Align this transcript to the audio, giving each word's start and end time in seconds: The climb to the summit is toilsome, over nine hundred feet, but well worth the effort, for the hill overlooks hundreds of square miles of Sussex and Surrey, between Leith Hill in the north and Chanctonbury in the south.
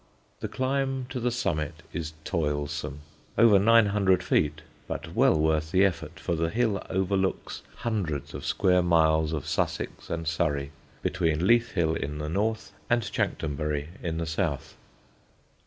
The 0.39 0.47
climb 0.47 1.05
to 1.11 1.19
the 1.19 1.29
summit 1.29 1.83
is 1.93 2.13
toilsome, 2.23 3.01
over 3.37 3.59
nine 3.59 3.85
hundred 3.85 4.23
feet, 4.23 4.63
but 4.87 5.13
well 5.13 5.39
worth 5.39 5.69
the 5.69 5.85
effort, 5.85 6.19
for 6.19 6.33
the 6.33 6.49
hill 6.49 6.81
overlooks 6.89 7.61
hundreds 7.75 8.33
of 8.33 8.43
square 8.43 8.81
miles 8.81 9.31
of 9.31 9.45
Sussex 9.45 10.09
and 10.09 10.27
Surrey, 10.27 10.71
between 11.03 11.45
Leith 11.45 11.73
Hill 11.73 11.93
in 11.93 12.17
the 12.17 12.29
north 12.29 12.71
and 12.89 13.03
Chanctonbury 13.03 13.89
in 14.01 14.17
the 14.17 14.25
south. 14.25 14.75